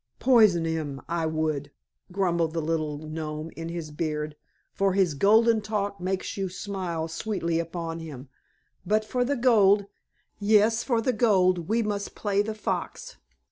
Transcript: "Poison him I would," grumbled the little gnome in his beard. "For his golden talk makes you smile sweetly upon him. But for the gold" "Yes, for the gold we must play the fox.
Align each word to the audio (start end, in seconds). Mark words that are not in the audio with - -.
"Poison 0.17 0.65
him 0.65 0.99
I 1.07 1.27
would," 1.27 1.69
grumbled 2.11 2.53
the 2.53 2.61
little 2.63 2.97
gnome 2.97 3.51
in 3.55 3.69
his 3.69 3.91
beard. 3.91 4.35
"For 4.73 4.93
his 4.93 5.13
golden 5.13 5.61
talk 5.61 6.01
makes 6.01 6.35
you 6.37 6.49
smile 6.49 7.07
sweetly 7.07 7.59
upon 7.59 7.99
him. 7.99 8.27
But 8.83 9.05
for 9.05 9.23
the 9.23 9.35
gold" 9.37 9.85
"Yes, 10.39 10.83
for 10.83 11.01
the 11.01 11.13
gold 11.13 11.69
we 11.69 11.83
must 11.83 12.15
play 12.15 12.41
the 12.41 12.55
fox. 12.55 13.17